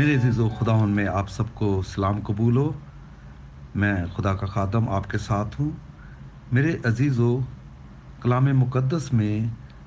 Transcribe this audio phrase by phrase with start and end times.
[0.00, 2.72] میرے عزیز و خدا میں آپ سب کو سلام قبول ہو۔
[3.74, 5.70] میں خدا کا خادم آپ کے ساتھ ہوں۔
[6.52, 7.38] میرے عزیز و
[8.20, 9.40] کلام مقدس میں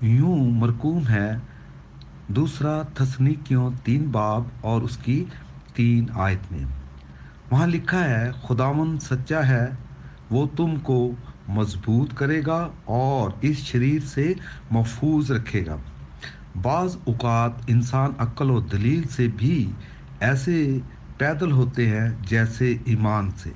[0.00, 1.32] یوں مرکوم ہے،
[2.28, 5.24] دوسرا تسنیکیوں تین باب اور اس کی
[5.74, 6.64] تین آیت میں۔
[7.50, 9.66] وہاں لکھا ہے خداون سچا ہے،
[10.30, 11.12] وہ تم کو
[11.48, 14.34] مضبوط کرے گا اور اس شریر سے
[14.70, 15.76] محفوظ رکھے گا۔
[16.62, 19.72] بعض اوقات انسان عقل و دلیل سے بھی
[20.20, 20.78] ایسے
[21.18, 23.50] پیدل ہوتے ہیں جیسے ایمان سے۔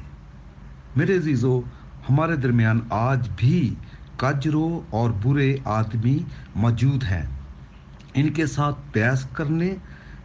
[0.97, 1.61] میرے عزیزو،
[2.11, 3.75] ہمارے درمیان آج بھی
[4.17, 6.19] کجرو اور برے آدمی
[6.55, 7.23] موجود ہیں۔
[8.15, 9.75] ان کے ساتھ بحث کرنے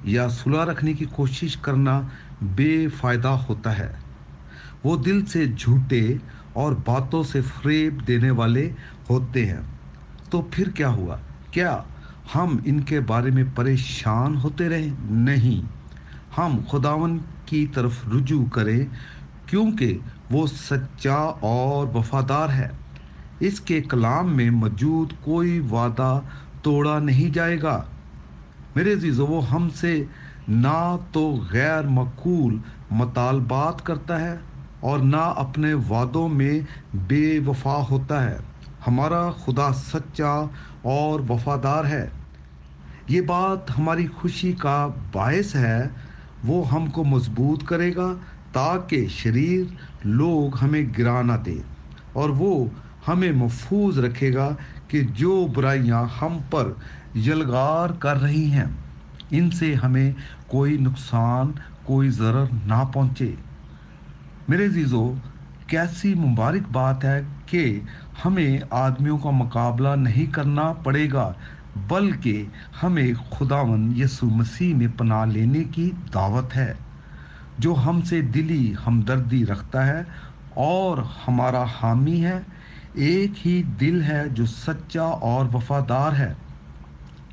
[0.04, 2.02] یا صلح رکھنے کی کوشش کرنا
[2.42, 3.94] بے فائدہ ہوتا ہے۔
[4.84, 6.14] وہ دل سے جھوٹے
[6.54, 8.72] اور باتوں سے فریب دینے والے
[9.10, 9.62] ہوتے ہیں۔
[10.30, 11.18] تو پھر کیا ہوا؟
[11.52, 11.77] کیا
[12.36, 15.85] ہم ان کے بارے میں پریشان ہوتے رہے؟ نہیں۔
[16.38, 18.86] ہم خداون کی طرف رجوع کریں،
[19.46, 19.98] کیونکہ
[20.32, 22.70] وہ سچا اور وفادار ہے۔
[23.40, 26.20] اس کے کلام میں موجود کوئی وعدہ
[26.62, 27.84] توڑا نہیں جائے گا۔
[28.76, 30.04] میرے عزیزو، وہ ہم سے
[30.48, 32.58] نہ تو غیر مقول
[32.92, 34.38] مطالبات کرتا ہے
[34.80, 36.60] اور نہ اپنے وعدوں میں
[37.08, 38.38] بے وفا ہوتا ہے۔
[38.88, 40.34] ہمارا خدا سچا
[40.82, 42.10] اور وفادار ہے۔
[43.08, 45.88] یہ بات ہماری خوشی کا باعث ہے
[46.48, 48.13] وہ ہم کو مضبوط کرے گا
[48.51, 49.63] تاکہ شریر
[50.04, 51.57] لوگ ہمیں گرا نہ دے
[52.13, 52.65] اور وہ
[53.07, 54.49] ہمیں محفوظ رکھے گا
[54.87, 56.71] کہ جو برائیاں ہم پر
[57.15, 58.65] یلغار کر رہی ہیں،
[59.32, 60.12] ان سے ہمیں
[60.48, 61.52] کوئی نقصان،
[61.84, 63.35] کوئی ضرر نہ پہنچے۔
[64.50, 65.13] میرے عزیزو،
[65.68, 67.80] کیسی مبارک بات ہے کہ
[68.25, 71.34] ہمیں آدمیوں کا مقابلہ نہیں کرنا پڑے گا۔
[71.88, 72.45] بلکہ
[72.84, 76.74] ہمیں خداون یسو مسیح میں پناہ لینے کی دعوت ہے،
[77.58, 80.03] جو ہم سے دلی ہمدردی رکھتا ہے
[80.53, 80.97] اور
[81.28, 82.40] ہمارا حامی ہے۔
[82.94, 86.34] ایک ہی دل ہے جو سچا اور وفادار ہے۔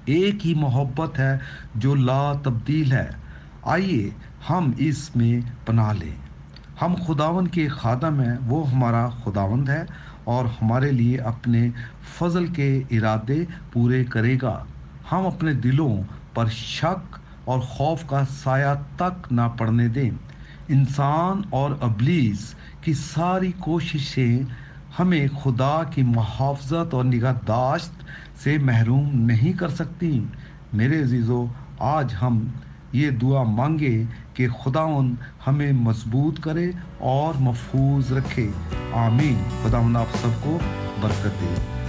[0.05, 1.39] ایک ہی محبت ہے
[1.75, 3.11] جو لا تبدیل ہے۔
[3.63, 4.11] آئیے
[4.51, 6.32] ہم اس میں پناہ لیں۔
[6.83, 9.85] ہم خداون کے خادم ہیں، وہ ہمارا خداوند ہے
[10.25, 11.71] اور ہمارے لیے اپنے
[12.19, 14.65] فضل کے ارادے پورے کرے گا۔
[15.13, 16.03] ہم اپنے دلوں
[16.35, 20.11] پر شک اور خوف کا سایہ تک نہ پڑنے دیں۔
[20.69, 24.43] انسان اور ابلیس کی ساری کوششیں
[24.99, 28.05] ہمیں خدا کی محافظت اور نگہداشت
[28.43, 30.25] سے محروم نہیں کر سکتی
[30.73, 31.47] میرے عزیزو،
[31.79, 32.47] آج ہم
[32.93, 34.03] یہ دعا مانگے
[34.35, 35.15] کہ خداون
[35.47, 38.51] ہمیں مضبوط کرے اور محفوظ رکھے۔
[38.93, 40.59] آمین۔ خدا آپ سب کو
[41.01, 41.82] برکت دے۔